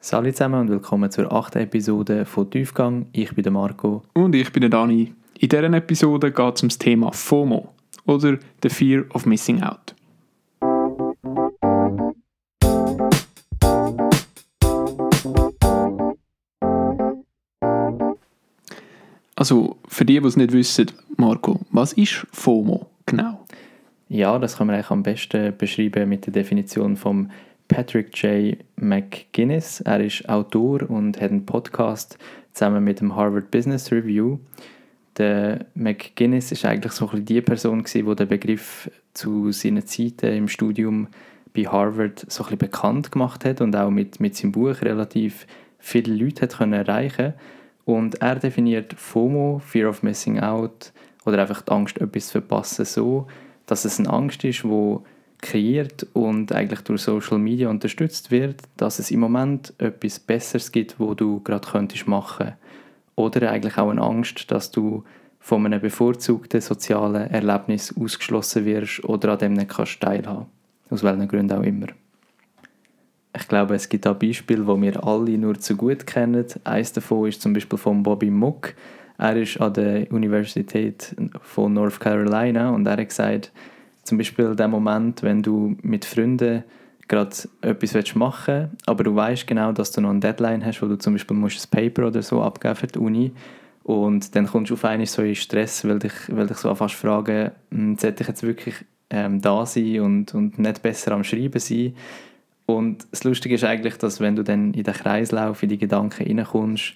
[0.00, 3.06] Hallo zusammen und willkommen zur achten Episode von Tiefgang.
[3.12, 4.04] Ich bin der Marco.
[4.14, 5.12] Und ich bin der Dani.
[5.38, 7.74] In dieser Episode geht es um das Thema FOMO
[8.06, 9.94] oder The Fear of Missing Out.
[19.34, 23.44] Also für die, die es nicht wissen, Marco, was ist FOMO genau?
[24.08, 27.30] Ja, das kann man eigentlich am besten beschreiben mit der Definition von
[27.68, 28.58] Patrick J.
[28.76, 29.80] McGuinness.
[29.82, 32.18] Er ist Autor und hat einen Podcast
[32.52, 34.38] zusammen mit dem Harvard Business Review.
[35.18, 40.32] Der McGuinness ist eigentlich so ein die Person gewesen, die den Begriff zu seinen Zeiten
[40.32, 41.08] im Studium
[41.54, 45.46] bei Harvard so ein bekannt gemacht hat und auch mit, mit seinem Buch relativ
[45.78, 47.34] viele Leute hat können erreichen
[47.84, 50.92] Und er definiert FOMO, Fear of Missing Out,
[51.26, 53.26] oder einfach die Angst, etwas zu verpassen, so,
[53.66, 54.98] dass es eine Angst ist, die
[55.40, 60.98] kreiert und eigentlich durch Social Media unterstützt wird, dass es im Moment etwas Besseres gibt,
[60.98, 62.54] wo du gerade könntest machen.
[63.14, 65.04] Oder eigentlich auch eine Angst, dass du
[65.40, 70.46] von einem bevorzugten sozialen Erlebnis ausgeschlossen wirst oder an dem nicht kannst teilhaben.
[70.90, 71.86] Aus welchen Gründen auch immer.
[73.36, 76.46] Ich glaube, es gibt auch Beispiele, die wir alle nur zu gut kennen.
[76.64, 78.74] Eines davon ist zum Beispiel von Bobby Muck.
[79.18, 83.52] Er ist an der Universität von North Carolina und er hat gesagt,
[84.08, 86.64] zum Beispiel der Moment, wenn du mit Freunden
[87.08, 90.86] gerade etwas machen willst, aber du weißt genau, dass du noch eine Deadline hast, wo
[90.86, 93.32] du zum Beispiel musst ein Paper oder so abgeben für die Uni
[93.82, 96.94] und dann kommst du auf einmal so in Stress, weil dich, weil dich so fast
[96.94, 98.74] fragen, hm, sollte ich jetzt wirklich
[99.10, 101.94] ähm, da sein und, und nicht besser am Schreiben sein?
[102.66, 106.26] Und das Lustige ist eigentlich, dass wenn du dann in den Kreislauf, in die Gedanken
[106.26, 106.94] reinkommst,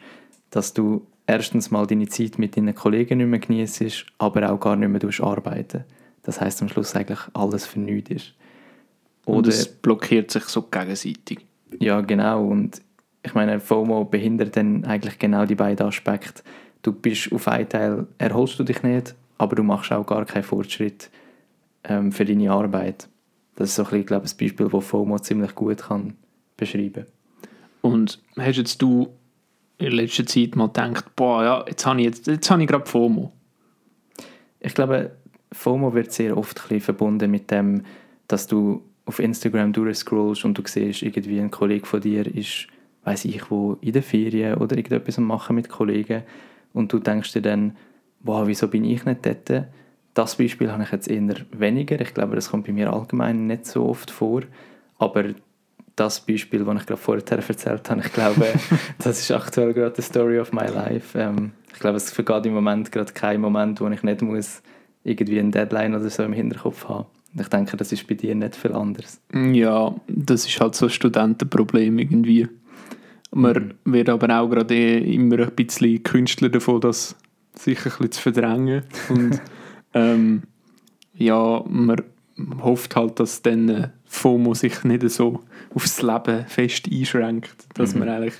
[0.50, 4.76] dass du erstens mal deine Zeit mit deinen Kollegen nicht mehr genießt, aber auch gar
[4.76, 5.84] nicht mehr arbeiten
[6.22, 8.34] das heißt am Schluss eigentlich alles für nichts ist.
[9.24, 11.46] Oder, und es blockiert sich so gegenseitig.
[11.78, 12.46] Ja, genau.
[12.46, 12.82] Und
[13.22, 16.42] ich meine, FOMO behindert dann eigentlich genau die beiden Aspekte.
[16.82, 20.42] Du bist auf einen Teil, erholst du dich nicht, aber du machst auch gar keinen
[20.42, 21.10] Fortschritt
[21.84, 23.08] ähm, für deine Arbeit.
[23.54, 26.14] Das ist so ein bisschen, glaube ich, ein Beispiel, das FOMO ziemlich gut kann
[26.56, 27.06] beschreiben
[27.80, 29.08] Und hast jetzt du
[29.78, 32.86] in letzter Zeit mal gedacht, boah, ja, jetzt habe ich, jetzt, jetzt habe ich gerade
[32.86, 33.32] FOMO?
[34.60, 35.12] Ich glaube,
[35.52, 37.82] FOMO wird sehr oft ein verbunden mit dem,
[38.28, 42.68] dass du auf Instagram durchscrollst und du siehst, irgendwie ein Kollege von dir ist,
[43.04, 46.22] weiß ich wo, in der Ferien oder irgendetwas am machen mit Kollegen
[46.72, 47.76] und du denkst dir dann,
[48.20, 49.66] wow, wieso bin ich nicht dort?
[50.14, 52.00] Das Beispiel habe ich jetzt eher weniger.
[52.00, 54.42] Ich glaube, das kommt bei mir allgemein nicht so oft vor.
[54.98, 55.24] Aber
[55.96, 58.46] das Beispiel, das ich gerade vorher erzählt habe, ich glaube,
[58.98, 61.18] das ist aktuell gerade die Story of my life.
[61.18, 64.62] Ähm, ich glaube, es vergeht im Moment gerade kein Moment, wo ich nicht muss
[65.04, 67.06] irgendwie eine Deadline oder so im Hinterkopf haben.
[67.38, 69.20] Ich denke, das ist bei dir nicht viel anders.
[69.32, 72.48] Ja, das ist halt so ein Studentenproblem irgendwie.
[73.30, 73.92] Man mhm.
[73.92, 77.16] wird aber auch gerade immer ein bisschen Künstler davon, das
[77.54, 78.82] sicher ein bisschen zu verdrängen.
[79.08, 79.40] Und
[79.94, 80.42] ähm,
[81.14, 82.02] ja, man
[82.62, 85.40] hofft halt, dass dann FOMO sich nicht so
[85.74, 88.00] aufs Leben fest einschränkt, dass mhm.
[88.00, 88.34] man eigentlich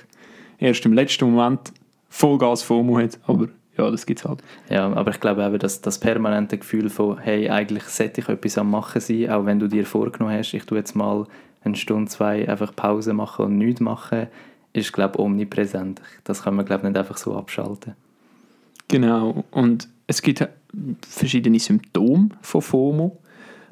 [0.59, 1.73] erst im letzten Moment
[2.09, 3.47] Vollgas FOMO hat, aber
[3.77, 4.43] ja, das gibt es halt.
[4.69, 8.57] Ja, aber ich glaube eben, dass das permanente Gefühl von, hey, eigentlich sollte ich etwas
[8.57, 11.25] am Machen sein, auch wenn du dir vorgenommen hast, ich tue jetzt mal
[11.63, 14.27] eine Stunde, zwei einfach Pause machen und nichts machen,
[14.73, 16.01] ist, glaube ich, omnipräsent.
[16.23, 17.95] Das kann man, glaube ich, nicht einfach so abschalten.
[18.87, 20.47] Genau, und es gibt
[21.07, 23.17] verschiedene Symptome von FOMO.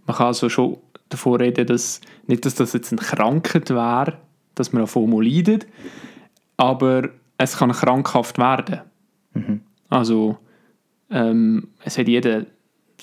[0.05, 0.77] Man kann also schon
[1.09, 4.17] davon reden, dass nicht, dass das jetzt eine Krankheit wäre,
[4.55, 5.67] dass man an FOMO leidet,
[6.57, 8.81] aber es kann krankhaft werden.
[9.33, 9.61] Mhm.
[9.91, 10.37] Also
[11.11, 12.45] ähm, es hat jeder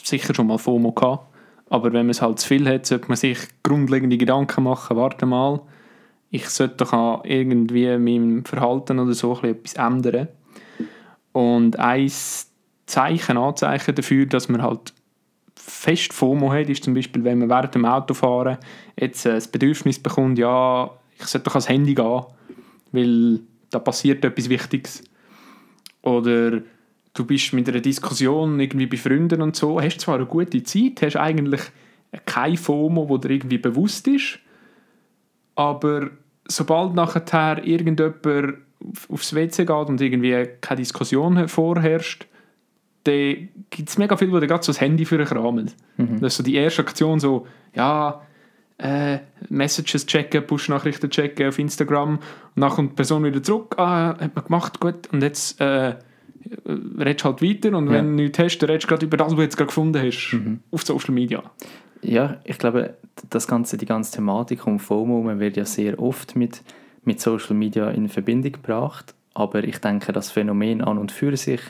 [0.02, 1.26] sicher schon mal FOMO gehabt,
[1.68, 5.26] aber wenn man es halt zu viel hat, sollte man sich grundlegende Gedanken machen, warte
[5.26, 5.60] mal,
[6.30, 10.28] ich sollte doch irgendwie meinem Verhalten oder so etwas ändern.
[11.32, 12.10] Und ein
[12.86, 14.94] Zeichen, Anzeichen dafür, dass man halt
[15.54, 18.56] fest FOMO hat, ist zum Beispiel, wenn man während dem Autofahren
[18.98, 22.22] jetzt äh, das Bedürfnis bekommt, ja, ich sollte doch ans Handy gehen,
[22.92, 25.04] weil da passiert etwas Wichtiges.
[26.00, 26.62] Oder
[27.18, 31.02] du bist mit einer Diskussion irgendwie bei Freunden und so, hast zwar eine gute Zeit,
[31.02, 31.62] hast eigentlich
[32.26, 34.38] kein FOMO, wo dir irgendwie bewusst ist,
[35.54, 36.10] aber
[36.46, 38.58] sobald nachher irgendjemand
[39.08, 42.26] aufs WC geht und irgendwie keine Diskussion vorherrscht,
[43.04, 45.70] dann gibt es mega viel, wo dir gerade so das Handy für kramen.
[45.96, 46.20] Mhm.
[46.20, 48.22] Das ist so die erste Aktion so, ja,
[48.78, 49.18] äh,
[49.48, 52.20] Messages checken, Push-Nachrichten checken auf Instagram
[52.54, 55.96] und dann kommt die Person wieder zurück, ah, hat man gemacht, gut, und jetzt äh,
[56.98, 59.36] redest halt weiter und wenn du nichts hast, dann redest du gerade über das, was
[59.36, 60.60] du jetzt gerade gefunden hast mhm.
[60.70, 61.42] auf Social Media.
[62.02, 62.94] Ja, ich glaube,
[63.28, 66.62] das ganze, die ganze Thematik um FOMO man wird ja sehr oft mit
[67.08, 69.14] mit Social Media in Verbindung gebracht.
[69.34, 71.60] Aber ich denke, das Phänomen an und für sich,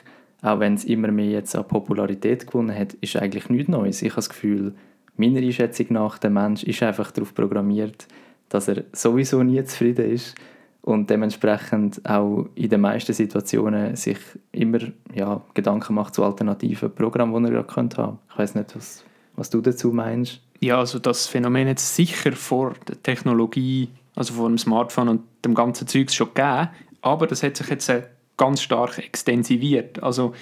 [0.42, 4.02] auch wenn es immer mehr jetzt an Popularität gewonnen hat, ist eigentlich nichts Neues.
[4.02, 4.74] Ich habe das Gefühl,
[5.16, 8.06] meiner Einschätzung nach, der Mensch ist einfach darauf programmiert,
[8.48, 10.34] dass er sowieso nie zufrieden ist
[10.82, 14.18] und dementsprechend auch in den meisten Situationen sich
[14.52, 14.78] immer
[15.14, 18.18] ja, Gedanken macht zu alternativen Programmen, die er gerade haben könnte.
[18.30, 19.04] Ich weiß nicht, was,
[19.36, 20.40] was du dazu meinst.
[20.60, 25.54] Ja, also das Phänomen es sicher vor der Technologie, also vor dem Smartphone und dem
[25.54, 26.70] ganzen Zeugs schon gegeben,
[27.02, 27.92] aber das hat sich jetzt
[28.36, 30.02] ganz stark extensiviert.
[30.02, 30.32] Also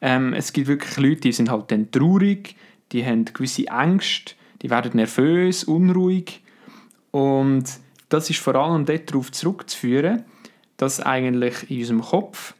[0.00, 2.56] ähm, es gibt wirklich Leute, die sind halt dann traurig,
[2.92, 6.42] die haben gewisse Ängste, die werden nervös, unruhig
[7.10, 7.64] und
[8.14, 10.22] das ist vor allem darauf zurückzuführen,
[10.76, 12.54] dass eigentlich in unserem Kopf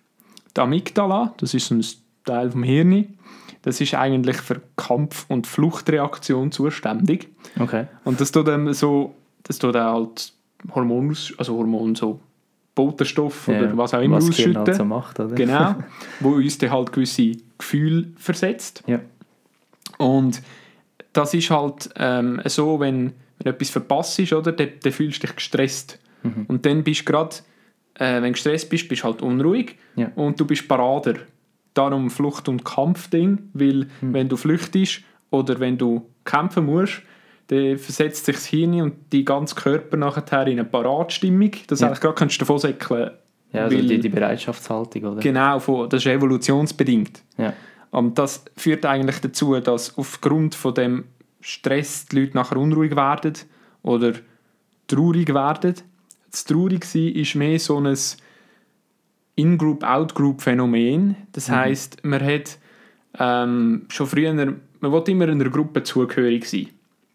[0.57, 1.85] die Amygdala, das ist ein
[2.25, 3.17] Teil vom Hirn,
[3.63, 7.29] das ist eigentlich für Kampf- und Fluchtreaktion zuständig.
[7.59, 7.87] Okay.
[8.03, 9.15] Und das tut dann so,
[9.45, 10.33] das tut dann halt
[10.75, 12.21] Hormone, also Hormone so
[12.75, 14.57] Botenstoff Ja, oder was auch immer was ausschütten.
[14.57, 15.37] halt so macht, oder?
[15.37, 15.77] Genau,
[16.21, 18.83] wo uns dann halt gewisse Gefühle versetzt.
[18.89, 18.99] Ja.
[19.99, 20.43] Und
[21.13, 25.27] das ist halt ähm, so, wenn, wenn etwas verpasst ist, oder, dann, dann fühlst du
[25.27, 25.99] dich gestresst.
[26.23, 26.45] Mhm.
[26.49, 27.37] Und dann bist du gerade,
[27.95, 30.11] äh, wenn du gestresst bist, bist du halt unruhig Ja.
[30.15, 31.15] und du bist parader.
[31.75, 34.15] Darum Flucht- und Kampfding, weil Mhm.
[34.15, 35.01] wenn du flüchtest
[35.31, 37.03] oder wenn du kämpfen musst,
[37.49, 41.85] dann versetzt sich das Hirn und die ganze Körper nachher in eine Paratstimmung, dass du
[41.85, 41.89] Ja.
[41.89, 43.11] eigentlich gerade kannst davon säckeln
[43.53, 45.21] Ja, also weil- die, die Bereitschaftshaltung, oder?
[45.21, 47.23] Genau, von, das ist evolutionsbedingt.
[47.37, 47.53] Ja.
[47.91, 51.05] Und das führt eigentlich dazu, dass aufgrund von dem
[51.47, 53.35] Stress die Leute nachher unruhig werden
[53.83, 54.15] oder
[54.87, 55.75] traurig werden.
[56.31, 57.95] Das Traurigsein ist mehr so ein
[59.85, 61.17] In-Group-Out-Group-Phänomen.
[61.33, 62.59] Das heisst, man hat
[63.19, 64.61] ähm, schon früher, man
[64.93, 66.69] will immer in einer Gruppe zugehörig sein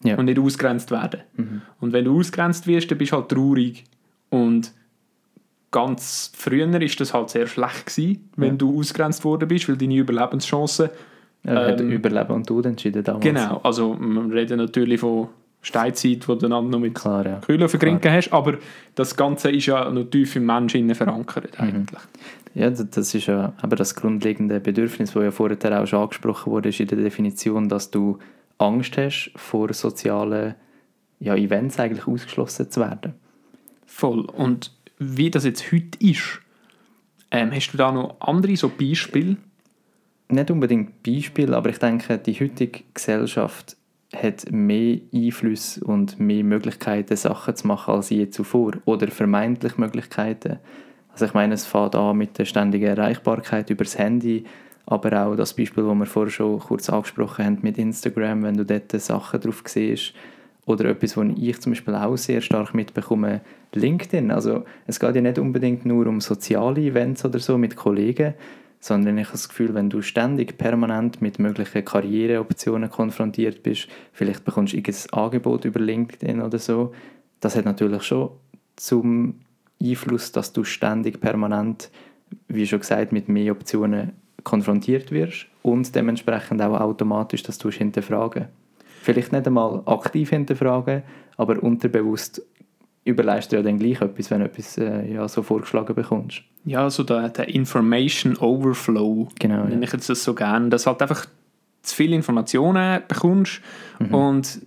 [0.04, 0.16] Ja.
[0.18, 1.22] und nicht ausgrenzt werden.
[1.80, 3.84] Und wenn du ausgrenzt wirst, dann bist du halt traurig.
[4.30, 4.74] Und
[5.72, 8.56] ganz früher ist das halt sehr schlecht gewesen, wenn Ja.
[8.58, 10.90] du ausgrenzt worden bist, weil deine Überlebenschancen
[11.44, 13.24] Er hat Ähm, Überleben und Tod entschieden damals.
[13.24, 15.30] Genau, also wir reden natürlich von
[15.62, 17.40] Steinzeit, wo du einander noch mit Klar, ja.
[17.40, 18.58] Kühlen vergrinken hast, aber
[18.96, 21.66] das Ganze ist ja noch tief im Menschen verankert Mhm.
[21.68, 22.00] eigentlich.
[22.56, 26.52] Ja, d- das ist ja aber das grundlegende Bedürfnis, das ja vorher auch schon angesprochen
[26.52, 28.20] wurde, ist in der Definition, dass du
[28.58, 30.56] Angst hast, vor sozialen
[31.20, 33.14] ja, Events eigentlich ausgeschlossen zu werden.
[33.86, 34.22] Voll.
[34.26, 36.40] Und wie das jetzt heute ist,
[37.32, 39.38] ähm, hast du da noch andere so Beispiele?
[40.32, 43.76] Nicht unbedingt Beispiel, aber ich denke, die heutige Gesellschaft
[44.16, 48.74] hat mehr Einfluss und mehr Möglichkeiten, Sachen zu machen als je zuvor.
[48.86, 50.60] Oder vermeintlich Möglichkeiten.
[51.12, 54.46] Also ich meine, es fängt an mit der ständigen Erreichbarkeit über das Handy,
[54.86, 58.66] aber auch das Beispiel, das wir vorher schon kurz angesprochen haben mit Instagram, wenn du
[58.66, 60.14] dort Sachen drauf siehst.
[60.66, 63.42] Oder etwas, was ich zum Beispiel auch sehr stark mitbekomme,
[63.74, 64.30] LinkedIn.
[64.30, 68.36] Also es geht ja nicht unbedingt nur um soziale Events oder so mit Kollegen,
[68.80, 74.46] sondern ich habe das Gefühl, wenn du ständig permanent mit möglichen Karriereoptionen konfrontiert bist, vielleicht
[74.46, 76.94] bekommst du irgendein Angebot über LinkedIn oder so,
[77.42, 78.32] das hat natürlich schon
[78.76, 79.36] zum
[79.82, 81.90] Einfluss, dass du ständig permanent,
[82.48, 88.48] wie schon gesagt, mit mehr Optionen konfrontiert wirst und dementsprechend auch automatisch das tust hinterfragen.
[89.02, 91.04] Vielleicht nicht einmal aktiv hinterfragen,
[91.38, 92.42] aber unterbewusst
[93.06, 96.44] überleist du ja dann gleich etwas, wenn du etwas äh, ja, so vorgeschlagen bekommst.
[96.66, 99.82] Ja, so der, der Information Overflow, Genau, nenne ja.
[99.84, 101.26] ich jetzt das so gerne, dass halt einfach
[101.82, 103.62] zu viele Informationen bekommst
[104.00, 104.14] Mhm.
[104.14, 104.62] und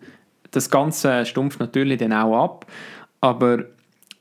[0.51, 2.67] das Ganze stumpft natürlich dann auch ab,
[3.21, 3.65] aber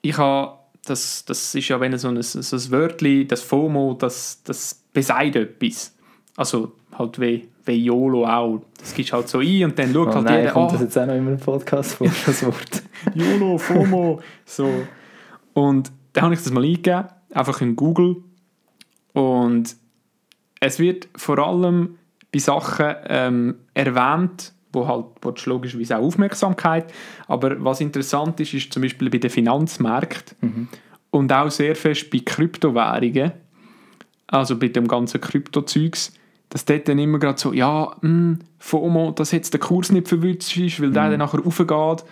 [0.01, 4.41] ich habe, das, das ist ja wenn so ein, so ein Wörtchen, das FOMO, das,
[4.43, 5.93] das besagt etwas.
[6.37, 8.61] Also halt wie, wie YOLO auch.
[8.79, 10.81] Das gibst halt so ein und dann schaut Oh halt nein, jeder, kommt ah, das
[10.81, 12.83] jetzt auch noch immer im Podcast vor, das Wort?
[13.13, 14.21] YOLO, FOMO.
[14.45, 14.69] so.
[15.53, 18.17] Und dann habe ich das mal eingegeben, einfach in Google.
[19.13, 19.75] Und
[20.59, 21.97] es wird vor allem
[22.31, 26.93] bei Sachen ähm, erwähnt, wo halt du logischerweise auch Aufmerksamkeit.
[27.27, 30.37] Aber was interessant ist, ist zum Beispiel bei den Finanzmärkten
[31.09, 33.33] und auch sehr fest bei Kryptowährungen,
[34.27, 36.13] also bei dem ganzen Kryptozeugs,
[36.49, 40.55] dass dort dann immer gerade so, ja, mh, FOMO, dass jetzt der Kurs nicht verwünscht
[40.57, 42.05] ist, weil der dann nachher raufgeht.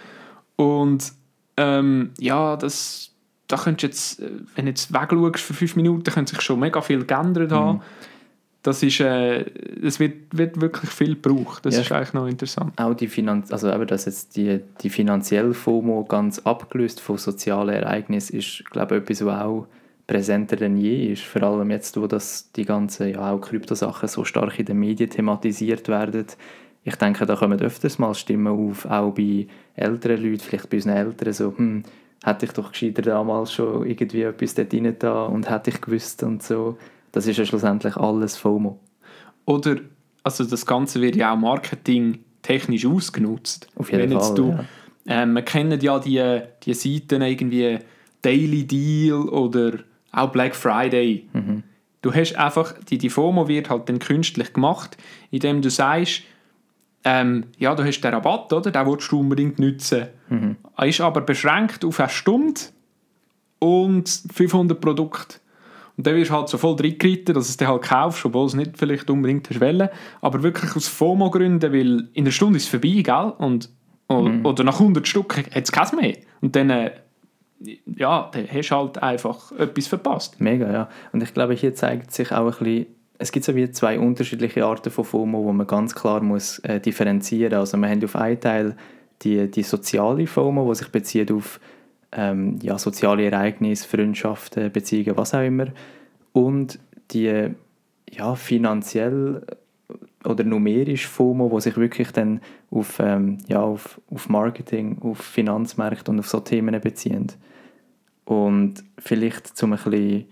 [0.57, 1.13] Und
[1.55, 3.08] ähm, ja, das,
[3.49, 6.79] da könntest jetzt, äh, wenn du jetzt wegschaust für fünf Minuten, könnte sich schon mega
[6.81, 7.81] viel geändert haben.
[8.61, 9.45] Das ist, äh,
[9.81, 11.65] es wird, wird wirklich viel gebraucht.
[11.65, 11.81] Das Ja.
[11.81, 12.73] ist eigentlich noch interessant.
[12.79, 17.69] Auch die Finanz also eben, dass jetzt die, die finanzielle FOMO ganz abgelöst von sozialen
[17.73, 19.67] Ereignissen ist, glaube ich, etwas, was auch
[20.07, 21.23] präsenter denn je ist.
[21.23, 25.09] Vor allem jetzt, wo das die ganzen ja, auch Kryptosachen so stark in den Medien
[25.09, 26.25] thematisiert werden.
[26.83, 30.95] Ich denke, da kommen öfters mal Stimmen auf, auch bei älteren Leuten, vielleicht bei unseren
[30.97, 31.83] Eltern, so, hm,
[32.23, 36.23] hätte ich doch gescheiter damals schon irgendwie etwas dort rein da und hätte ich gewusst
[36.23, 36.77] und so.
[37.11, 38.79] Das ist ja schlussendlich alles FOMO.
[39.45, 39.77] Oder,
[40.23, 43.67] also das Ganze wird ja auch Marketing technisch ausgenutzt.
[43.75, 44.65] Auf jeden Wenn jetzt Fall, Du, ja.
[45.07, 47.79] ähm, wir kennen ja die, die Seiten irgendwie
[48.21, 49.79] Daily Deal oder
[50.11, 51.27] auch Black Friday.
[51.33, 51.63] Mhm.
[52.01, 54.97] Du hast einfach, die, die FOMO wird halt dann künstlich gemacht,
[55.31, 56.23] indem du sagst,
[57.03, 58.71] ähm, ja, du hast den Rabatt, oder?
[58.71, 60.07] Den willst du unbedingt nutzen.
[60.29, 60.57] Mhm.
[60.77, 62.59] Er ist aber beschränkt auf eine Stunde
[63.59, 65.37] und 500 Produkte.
[65.97, 68.45] Und dann wirst du halt so voll reingeritten, dass du es dir halt kaufst, obwohl
[68.45, 69.89] es nicht vielleicht unbedingt hast wollen.
[70.21, 73.33] Aber wirklich aus FOMO-Gründen, weil in der Stunde ist es vorbei, gell?
[73.37, 73.69] Und,
[74.07, 76.15] o- Oder nach 100 Stück hat es keins mehr.
[76.39, 76.91] Und dann, äh,
[77.97, 80.39] ja, dann hast du halt einfach etwas verpasst.
[80.39, 80.89] Mega, ja.
[81.11, 82.85] Und ich glaube, hier zeigt sich auch ein bisschen,
[83.19, 86.79] es gibt so wie zwei unterschiedliche Arten von FOMO, wo man ganz klar muss äh,
[86.79, 87.53] differenzieren.
[87.53, 88.75] Also wir haben auf einen Teil
[89.21, 91.59] die, die soziale FOMO, die sich bezieht auf
[92.13, 95.67] ähm, ja, soziale Ereignisse, Freundschaften, Beziehungen, was auch immer.
[96.31, 96.79] Und
[97.11, 97.49] die
[98.09, 99.45] ja, finanziell
[100.23, 102.39] oder numerisch FOMO, wo sich wirklich dann
[102.71, 107.27] auf, ähm, ja, auf, auf Marketing, auf Finanzmärkte und auf so Themen beziehen.
[108.23, 110.25] Und vielleicht zum ein bisschen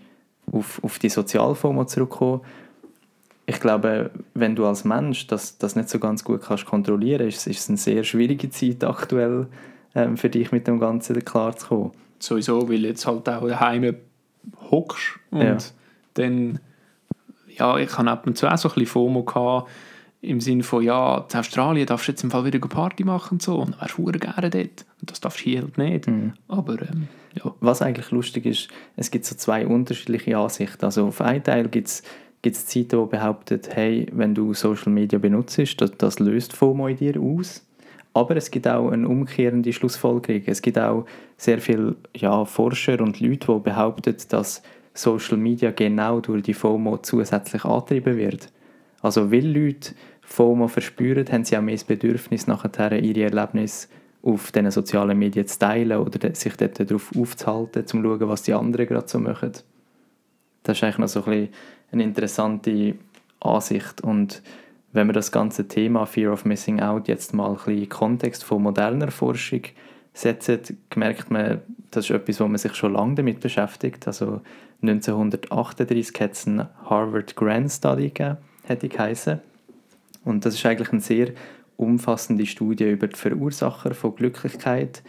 [0.50, 2.40] auf, auf die Sozial-FOMO zurückkommen.
[3.50, 7.46] Ich glaube, wenn du als Mensch das, das nicht so ganz gut kannst kontrollieren, ist,
[7.46, 9.46] ist es eine sehr schwierige Zeit aktuell
[9.94, 11.92] ähm, für dich mit dem Ganzen klarzukommen.
[12.18, 13.96] Sowieso, weil jetzt halt auch daheim
[14.70, 15.56] hockst und Ja.
[16.14, 16.60] dann,
[17.56, 19.70] ja, ich habe ab und zu auch so ein bisschen FOMO gehabt,
[20.20, 23.36] im Sinne von, ja, in Australien darfst du jetzt im Fall wieder eine Party machen
[23.36, 24.84] und so, und dann wärst du gerne dort.
[25.00, 26.06] Und das darfst du hier halt nicht.
[26.48, 27.54] Aber, ähm, ja.
[27.60, 30.84] Was eigentlich lustig ist, es gibt so zwei unterschiedliche Ansichten.
[30.84, 32.02] Also auf einen Teil gibt es
[32.42, 36.96] gibt's Zeiten, die behaupten, hey, wenn du Social Media benutzt, das, das löst FOMO in
[36.96, 37.64] dir aus.
[38.14, 40.42] Aber es gibt auch eine umkehrende Schlussfolgerung.
[40.46, 44.62] Es gibt auch sehr viele ja, Forscher und Leute, die behaupten, dass
[44.94, 48.50] Social Media genau durch die FOMO zusätzlich angetrieben wird.
[49.00, 53.88] Also weil Leute FOMO verspüren, haben sie auch mehr das Bedürfnis, nachher ihre Erlebnisse
[54.22, 58.42] auf diesen sozialen Medien zu teilen oder sich dort darauf aufzuhalten, um zu schauen, was
[58.42, 59.52] die anderen gerade so machen.
[60.64, 61.48] Das ist eigentlich noch so ein bisschen
[61.90, 62.94] eine interessante
[63.40, 64.00] Ansicht.
[64.00, 64.42] Und
[64.92, 68.44] wenn wir das ganze Thema Fear of Missing Out jetzt mal ein bisschen in Kontext
[68.44, 69.62] von moderner Forschung
[70.12, 70.60] setzen,
[70.94, 74.06] merkt man, das ist etwas, wo man sich schon lange damit beschäftigt.
[74.06, 74.40] Also
[74.82, 79.40] 1938 hat es einen Harvard Grand Study gegeben, hätte geheißen.
[80.24, 81.32] Und das ist eigentlich eine sehr
[81.76, 85.02] umfassende Studie über die Verursacher von Glücklichkeit.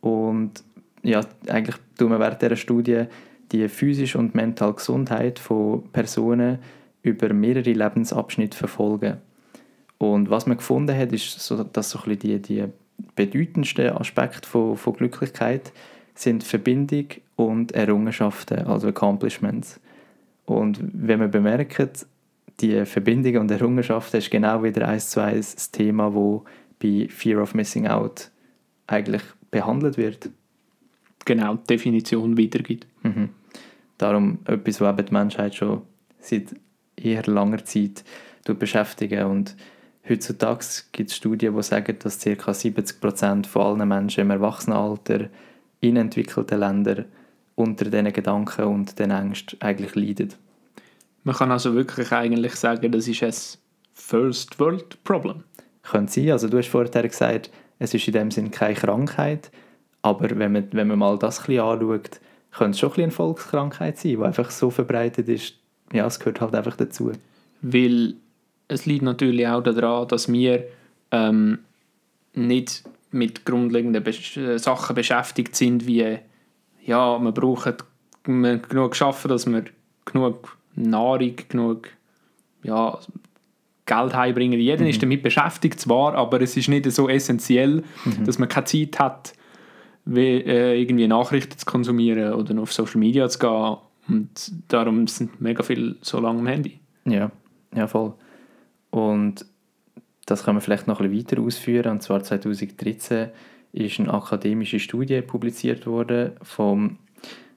[0.00, 0.62] Und
[1.02, 3.04] ja, eigentlich tun wir während dieser Studie
[3.52, 6.58] die physische und mentale Gesundheit von Personen
[7.02, 9.18] über mehrere Lebensabschnitte verfolgen.
[9.98, 12.64] Und was man gefunden hat, ist, so, dass so ein die, die
[13.14, 15.72] bedeutendsten Aspekte von, von Glücklichkeit
[16.14, 19.80] sind Verbindung und Errungenschaften, also Accomplishments.
[20.46, 22.06] Und wenn man bemerkt,
[22.60, 26.44] die Verbindung und Errungenschaften ist genau wieder eins zu eins das Thema, wo
[26.82, 28.30] bei Fear of Missing Out
[28.86, 30.30] eigentlich behandelt wird.
[31.24, 32.86] genau die Definition wiedergibt.
[33.02, 33.30] Mhm.
[33.98, 35.82] Darum etwas, was eben die Menschheit schon
[36.18, 36.54] seit
[36.96, 38.04] eher langer Zeit
[38.54, 39.56] beschäftigen und
[40.08, 42.30] heutzutage gibt es Studien, die sagen, dass ca.
[42.30, 45.28] 70% von allen Menschen im Erwachsenenalter
[45.80, 47.06] in entwickelten Ländern
[47.56, 50.34] unter diesen Gedanken und den Ängsten eigentlich leiden.
[51.24, 53.34] Man kann also wirklich eigentlich sagen, das ist ein
[53.94, 55.42] First World Problem.
[55.82, 59.50] Könnte sein, also du hast vorher gesagt, es ist in dem Sinn keine Krankheit,
[60.02, 62.20] aber wenn man, wenn man mal das ein bisschen anschaut,
[62.56, 65.54] könnte es schon ein bisschen eine Volkskrankheit sein, die einfach so verbreitet ist,
[65.92, 67.12] ja, es gehört halt einfach dazu.
[67.62, 68.14] Weil
[68.68, 70.64] es liegt natürlich auch daran, dass wir
[71.10, 71.58] ähm,
[72.34, 72.82] nicht
[73.12, 76.18] mit grundlegenden Besch äh, Sachen beschäftigt sind, wie
[76.84, 77.74] ja, wir brauchen
[78.26, 79.64] wir genug schaffen, dass wir
[80.04, 81.88] genug Nahrung, genug
[82.62, 82.98] ja,
[83.86, 84.58] Geld heimbringen.
[84.58, 87.84] Jeder ist damit beschäftigt zwar, aber es ist nicht so essentiell,
[88.24, 89.34] dass man keine Zeit hat,
[90.14, 93.76] äh, irgendwie Nachrichten zu konsumieren oder auf Social Media zu gehen.
[94.08, 96.78] Und darum sind mega viele so lange am Handy.
[97.04, 97.30] Ja,
[97.74, 98.14] ja voll.
[98.90, 99.44] Und
[100.26, 101.92] das kann man vielleicht noch ein bisschen weiter ausführen.
[101.92, 103.28] Und zwar 2013
[103.72, 106.98] ist eine akademische Studie publiziert worden vom,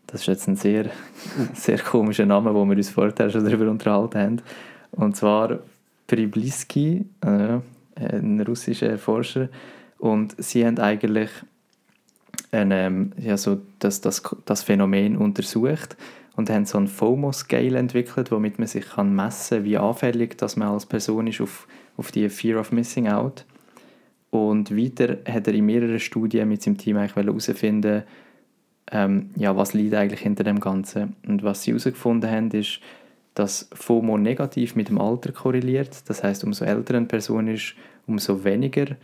[0.08, 0.90] das ist jetzt ein sehr,
[1.54, 4.42] sehr komischer Name, wo wir uns vorher schon darüber unterhalten haben.
[4.92, 5.60] Und zwar
[6.08, 7.60] Pribliski, äh,
[7.96, 9.50] ein russischer Forscher.
[9.98, 11.30] Und sie haben eigentlich
[12.52, 15.96] ein, ähm, ja, so das, das, das Phänomen untersucht
[16.36, 20.56] und haben so einen FOMO-Scale entwickelt, womit man sich kann messen kann, wie anfällig dass
[20.56, 23.46] man als Person ist auf, auf die Fear of Missing Out.
[24.32, 28.04] Und weiter hat er in mehreren Studien mit seinem Team eigentlich herausfinden,
[28.92, 31.16] ähm, ja, was liegt eigentlich hinter dem Ganzen.
[31.28, 32.80] Und was sie herausgefunden haben, ist,
[33.36, 36.10] dass FOMO negativ mit dem Alter korreliert.
[36.10, 37.76] Das heißt, umso älter eine Person ist,
[38.08, 38.96] umso weniger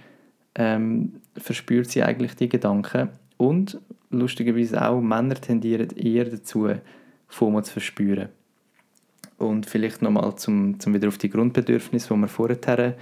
[0.55, 3.09] ähm, verspürt sie eigentlich die Gedanken.
[3.37, 6.69] Und lustigerweise auch Männer tendieren eher dazu,
[7.27, 8.29] FOMO zu verspüren.
[9.37, 12.95] Und vielleicht nochmal zum, zum wieder auf die Grundbedürfnisse, die wir vorher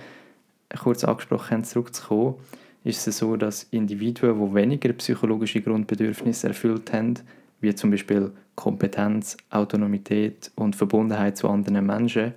[0.80, 2.36] kurz angesprochen haben, zurückzukommen,
[2.84, 7.16] ist es so, dass Individuen, die weniger psychologische Grundbedürfnisse erfüllt haben,
[7.62, 12.34] wie zum Beispiel Kompetenz, Autonomität und Verbundenheit zu anderen Menschen,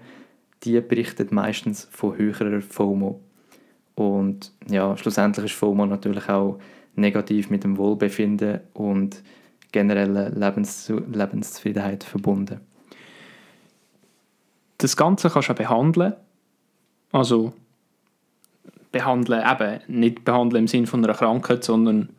[0.62, 3.20] die berichten meistens von höherer FOMO.
[3.94, 6.58] Und ja, schlussendlich ist FOMO natürlich auch
[6.96, 9.22] negativ mit dem Wohlbefinden und
[9.72, 12.60] genereller Lebens Lebenszufriedenheit verbunden.
[14.78, 16.14] Das Ganze kannst du auch behandeln.
[17.12, 17.52] Also
[18.92, 22.10] behandeln, eben nicht behandeln im Sinne von einer Krankheit, sondern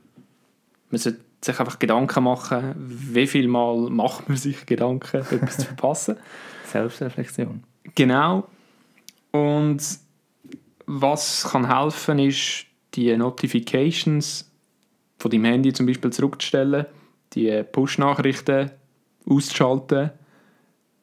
[0.89, 5.65] man sollte sich einfach Gedanken machen, wie viel Mal macht man sich Gedanken, etwas zu
[5.65, 6.17] verpassen.
[6.65, 7.63] Selbstreflexion.
[7.95, 8.47] Genau.
[9.31, 9.81] Und
[10.85, 14.46] was kann helfen, ist, die Notifications
[15.17, 16.85] von deinem Handy zum Beispiel zurückzustellen,
[17.33, 18.71] die Push-Nachrichten
[19.29, 20.11] auszuschalten,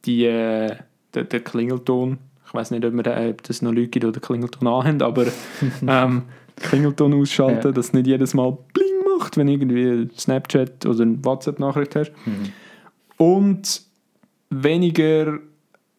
[0.05, 0.77] die, äh,
[1.15, 4.23] der, der Klingelton, ich weiß nicht, ob, wir, ob das noch Leute gibt, die den
[4.23, 5.27] Klingelton anhaben, aber
[5.87, 6.23] ähm,
[6.57, 7.73] Klingelton ausschalten, ja.
[7.73, 12.13] dass nicht jedes Mal bling macht, wenn irgendwie Snapchat oder eine WhatsApp-Nachricht hast.
[12.25, 12.53] Mhm.
[13.17, 13.83] Und
[14.51, 15.39] weniger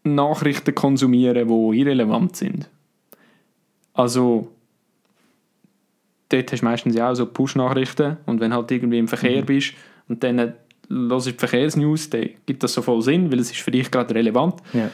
[0.04, 2.70] Nachrichten konsumieren, die irrelevant sind.
[3.94, 4.52] Also,
[6.30, 9.46] dort hast du meistens ja auch so Push-Nachrichten und wenn halt irgendwie im Verkehr mhm.
[9.46, 9.74] bist
[10.08, 10.54] und dann
[10.90, 13.90] hörst du die Verkehrsnews, dann gibt das so voll Sinn, weil es ist für dich
[13.90, 14.62] gerade relevant.
[14.74, 14.90] Ja.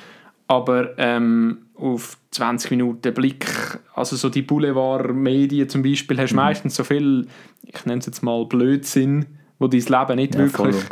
[0.48, 3.46] Aber ähm, auf 20 Minuten Blick,
[3.94, 6.42] also so die Boulevard-Medien zum Beispiel, hast du mhm.
[6.42, 7.28] meistens so viel,
[7.64, 9.26] ich nenne es jetzt mal Blödsinn,
[9.60, 10.90] wo dein Leben nicht ja, wirklich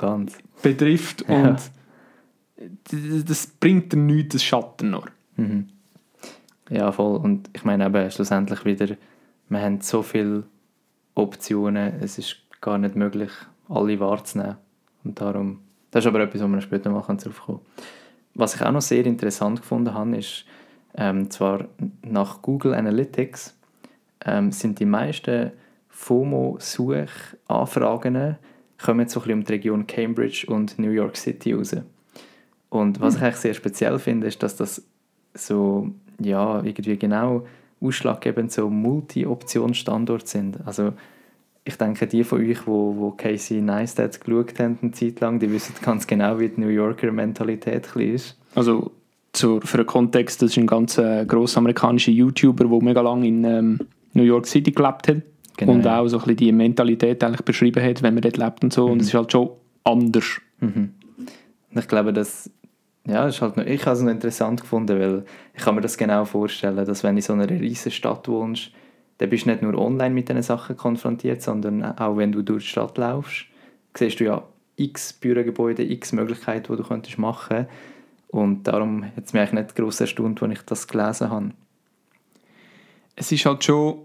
[0.61, 1.35] betrifft ja.
[1.35, 1.59] und
[3.27, 5.05] das bringt dir nichts, das Schatten nur.
[5.35, 5.67] Mhm.
[6.69, 7.17] Ja, voll.
[7.17, 8.95] Und ich meine eben schlussendlich wieder,
[9.49, 10.43] wir haben so viele
[11.15, 13.31] Optionen, es ist gar nicht möglich,
[13.67, 14.55] alle wahrzunehmen.
[15.03, 15.59] Und darum,
[15.91, 17.59] das ist aber etwas, wo wir später mal drauf kommen
[18.35, 20.45] Was ich auch noch sehr interessant gefunden habe, ist,
[20.95, 21.65] ähm, zwar
[22.01, 23.55] nach Google Analytics
[24.25, 25.51] ähm, sind die meisten
[25.89, 28.37] FOMO-Suchanfragen
[28.81, 31.75] kommen so ein bisschen um die Region Cambridge und New York City raus.
[32.69, 33.17] Und was mhm.
[33.17, 34.81] ich eigentlich sehr speziell finde, ist, dass das
[35.33, 37.45] so, ja, irgendwie genau
[37.81, 40.59] ausschlaggebend so Multi-Option-Standorte sind.
[40.65, 40.93] Also
[41.63, 45.51] ich denke, die von euch, wo, wo Casey Neistat geschaut haben eine Zeit lang, die
[45.51, 48.37] wissen ganz genau, wie die New Yorker Mentalität ist.
[48.55, 48.91] Also
[49.33, 53.27] zur, für den Kontext, das ist ein ganz äh, grosser amerikanischer YouTuber, der mega lange
[53.27, 53.79] in ähm,
[54.13, 55.21] New York City gelebt hat
[55.57, 58.63] genau, und auch so ein bisschen die Mentalität eigentlich beschrieben hat, wenn man dort lebt
[58.63, 58.87] und so.
[58.87, 58.93] Mhm.
[58.93, 59.49] Und es ist halt schon
[59.83, 60.41] anders.
[60.59, 60.93] Mhm.
[61.75, 62.49] Ich glaube, dass
[63.05, 65.97] ja, ist halt noch, ich habe es noch interessant gefunden, weil ich kann mir das
[65.97, 68.71] genau vorstellen, dass wenn du in so einer riesen Stadt wohnst,
[69.17, 72.63] dann bist du nicht nur online mit diesen Sachen konfrontiert, sondern auch wenn du durch
[72.63, 73.45] die Stadt laufst,
[73.95, 74.43] siehst du ja
[74.75, 77.73] x Bürogebäude, x Möglichkeiten, die du könntest machen könntest
[78.29, 81.51] und darum hat es mich eigentlich nicht gross erstaunt, als ich das gelesen habe.
[83.15, 84.03] Es ist halt schon,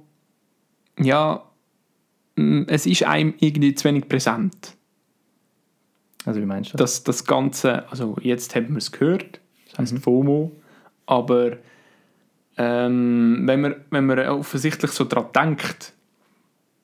[0.98, 1.44] ja,
[2.66, 4.76] es ist einem irgendwie zu wenig präsent.
[6.24, 7.02] Also wie meinst du das?
[7.02, 10.00] Das, das Ganze, also jetzt haben wir es gehört, das heisst mhm.
[10.00, 10.52] FOMO,
[11.06, 11.58] aber
[12.56, 15.92] ähm, wenn, man, wenn man offensichtlich so daran denkt,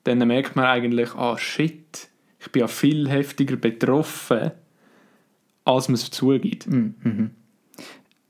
[0.03, 4.51] dann merkt man eigentlich, ah shit, ich bin ja viel heftiger betroffen
[5.63, 6.67] als man es zugibt.
[6.67, 7.31] Mm, mhm.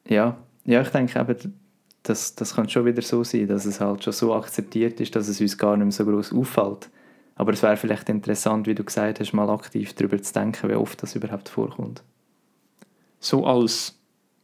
[0.08, 0.38] Ja.
[0.66, 1.54] ja, ich denke eben,
[2.04, 5.28] das, das kann schon wieder so sein, dass es halt schon so akzeptiert ist, dass
[5.28, 6.90] es uns gar nicht mehr so groß auffällt.
[7.36, 10.76] Aber es wäre vielleicht interessant, wie du gesagt hast, mal aktiv darüber zu denken, wie
[10.76, 12.04] oft das überhaupt vorkommt.
[13.20, 13.98] So als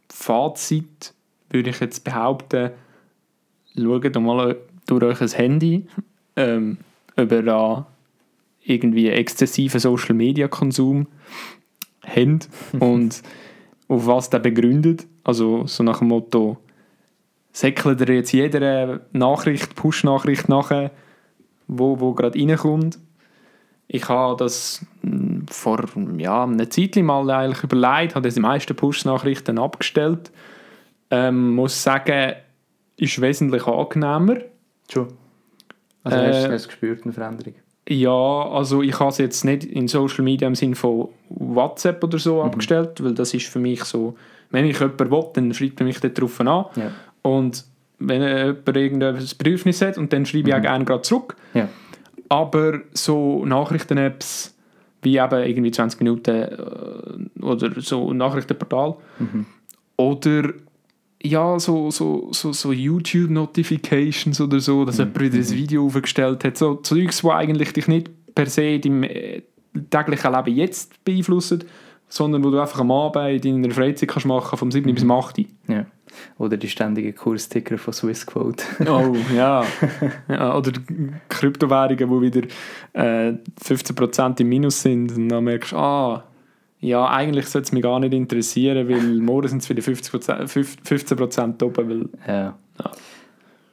[0.10, 1.14] Fazit
[1.50, 2.72] würde ich jetzt behaupten,
[3.76, 5.88] schaut mal durch euer Handy,
[6.36, 6.78] ähm,
[7.16, 7.88] ob ihr da
[8.64, 11.08] irgendwie exzessiven Social Media Konsum
[12.06, 12.40] haben
[12.80, 13.22] und
[13.88, 15.08] auf was der begründet.
[15.24, 16.58] Also so nach dem Motto,
[17.52, 20.92] säckelt ihr jetzt jeder Nachricht, Push-Nachricht nachher,
[21.68, 23.00] wo, wo gerade reinkommt.
[23.88, 25.86] Ich habe das hm, vor
[26.18, 30.32] ja, einer Zeit mal eigentlich überlegt, habe die meisten Push-Nachrichten abgestellt.
[31.10, 32.34] Ähm, muss sagen,
[32.98, 34.38] ist wesentlich angenehmer.
[34.92, 35.08] Schon.
[36.04, 37.56] Also hast du äh, gespürt, eine Veränderung?
[37.90, 42.20] Ja, also ich habe es jetzt nicht in Social Media im Sinne von WhatsApp oder
[42.20, 42.50] so mhm.
[42.50, 44.18] abgestellt, weil das ist für mich so,
[44.50, 46.48] wenn ich jemanden will, dann schreibt er mich darauf an.
[46.48, 46.92] Ja.
[47.22, 47.64] Und
[48.00, 50.60] wenn jemand irgendein Bedürfnis hat, und dann schreibe ich mhm.
[50.60, 51.36] auch gerne gerade zurück.
[51.54, 51.68] Ja.
[52.30, 54.56] Aber so Nachrichten-Apps
[55.02, 58.96] bei eben irgendwie 20 Minuten äh, oder so Nachrichtenportal.
[59.20, 59.46] Mhm.
[59.96, 60.54] Oder
[61.24, 66.58] ja, so, so, so, so YouTube-Notifications oder so, dass jemand wieder ein Video aufgestellt hat.
[66.58, 69.42] So Zeugs, die eigentlich dich nicht per se deinem äh,
[69.90, 71.64] täglichen Leben jetzt beeinflussen,
[72.10, 74.94] sondern wo du einfach am Abend in deiner Freizeit kannst machen vom 7.
[74.94, 75.40] bis zum 8.
[75.68, 75.86] Ja.
[76.38, 78.64] Oder die ständigen Kursticker von Swissquote.
[78.88, 79.64] Oh, ja.
[80.30, 80.56] ja.
[80.58, 80.72] Oder
[81.30, 82.48] Kryptowährungen, die wieder
[82.94, 85.16] äh, 15% im Minus sind.
[85.16, 86.24] Und dann merkst du, ah,
[86.80, 91.64] ja, eigentlich sollte es mich gar nicht interessieren, weil morgen sind es wieder 50%, 15%
[91.64, 91.90] oben.
[91.90, 92.58] Weil, Ja.
[92.80, 92.92] Ja.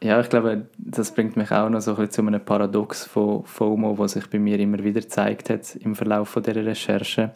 [0.02, 3.42] Ja, ich glaube, das bringt mich auch noch so ein bisschen zu einem Paradox von
[3.46, 7.30] FOMO, was sich bei mir immer wieder gezeigt hat im Verlauf von dieser Recherche.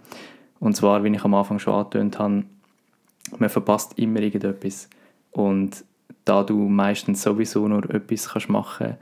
[0.60, 2.44] Und zwar, wie ich am Anfang schon angetönt habe,
[3.38, 4.88] man verpasst immer irgendetwas.
[5.30, 5.84] Und
[6.24, 8.96] da du meistens sowieso nur etwas kannst machen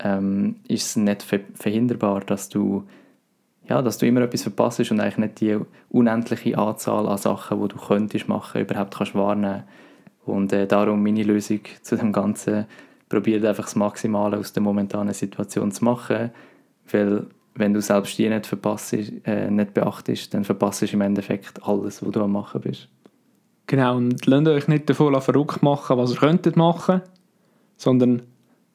[0.00, 2.84] ähm, ist es nicht ver verhinderbar, dass du,
[3.68, 5.58] ja, dass du immer etwas verpasst und eigentlich nicht die
[5.90, 9.64] unendliche Anzahl an Sachen, die du könntest machen, überhaupt kannst wahrnehmen.
[10.24, 12.66] Und äh, darum meine Lösung zu dem Ganzen,
[13.08, 16.30] probiert einfach das Maximale aus der momentanen Situation zu machen,
[16.90, 21.62] weil wenn du selbst die nicht verpasst, äh, nicht beachtest, dann verpasst du im Endeffekt
[21.62, 22.88] alles, was du am machen bist.
[23.66, 27.00] Genau, und lasst euch nicht davon verrückt machen, was ihr könntet machen,
[27.76, 28.22] sondern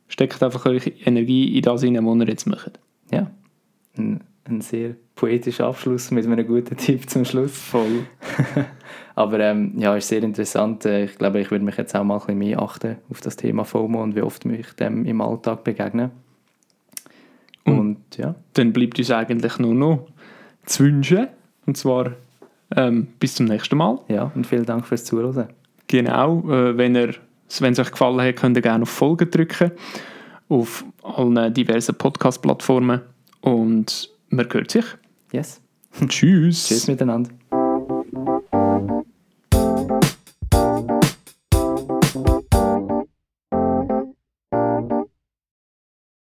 [0.08, 2.80] steckt einfach eure Energie in das hinein, was ihr jetzt macht.
[3.12, 3.30] Ja,
[3.98, 7.58] ein, ein sehr poetischer Abschluss mit einem guten Tipp zum Schluss.
[7.58, 8.06] Voll.
[9.15, 10.86] Aber ähm, ja, ist sehr interessant.
[10.86, 13.36] Äh, Ich glaube, ich würde mich jetzt auch mal ein bisschen mehr achten auf das
[13.36, 16.12] Thema FOMO und wie oft mich dem im Alltag begegne.
[18.17, 20.08] Ja, Dann bleibt uns eigentlich nur noch
[20.65, 21.28] zu wünschen,
[21.65, 22.13] und zwar
[22.76, 24.00] ähm, bis zum nächsten Mal.
[24.08, 25.50] ja, und vielen Dank fürs Zuhören.
[25.88, 27.15] Genau, äh, wenn ihr
[27.60, 29.72] wenn es euch gefallen hat, könnt ihr gerne auf Folgen drücken
[30.50, 33.02] auf allen diversen Podcast-Plattformen
[33.41, 34.86] und man hört sich.
[35.32, 35.62] Yes.
[36.08, 36.67] Tschüss.
[36.67, 37.30] Tschüss miteinander.